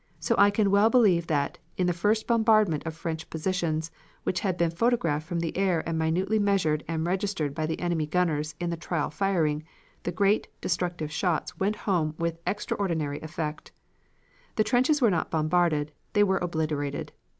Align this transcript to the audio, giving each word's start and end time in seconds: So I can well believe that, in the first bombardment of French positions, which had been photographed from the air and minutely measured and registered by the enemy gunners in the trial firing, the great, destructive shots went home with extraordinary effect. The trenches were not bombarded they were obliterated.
So 0.19 0.33
I 0.39 0.49
can 0.49 0.71
well 0.71 0.89
believe 0.89 1.27
that, 1.27 1.59
in 1.77 1.85
the 1.85 1.93
first 1.93 2.25
bombardment 2.25 2.87
of 2.87 2.95
French 2.95 3.29
positions, 3.29 3.91
which 4.23 4.39
had 4.39 4.57
been 4.57 4.71
photographed 4.71 5.27
from 5.27 5.41
the 5.41 5.55
air 5.55 5.83
and 5.87 5.95
minutely 5.99 6.39
measured 6.39 6.83
and 6.87 7.05
registered 7.05 7.53
by 7.53 7.67
the 7.67 7.79
enemy 7.79 8.07
gunners 8.07 8.55
in 8.59 8.71
the 8.71 8.77
trial 8.77 9.11
firing, 9.11 9.63
the 10.01 10.11
great, 10.11 10.47
destructive 10.59 11.11
shots 11.11 11.59
went 11.59 11.75
home 11.85 12.15
with 12.17 12.39
extraordinary 12.47 13.19
effect. 13.19 13.73
The 14.55 14.63
trenches 14.63 15.03
were 15.03 15.11
not 15.11 15.29
bombarded 15.29 15.91
they 16.13 16.23
were 16.23 16.39
obliterated. 16.39 17.11